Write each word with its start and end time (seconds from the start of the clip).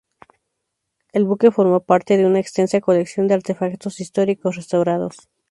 El 1.13 1.25
buque 1.25 1.51
formó 1.51 1.81
parte 1.81 2.17
de 2.17 2.25
una 2.25 2.39
extensa 2.39 2.81
colección 2.81 3.27
de 3.27 3.35
artefactos 3.35 3.99
históricos 3.99 4.55
restaurados. 4.55 5.29